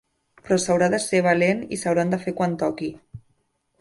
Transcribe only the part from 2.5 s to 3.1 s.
toqui.